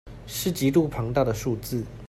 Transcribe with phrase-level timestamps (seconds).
[0.25, 1.85] 是極度龐大的數字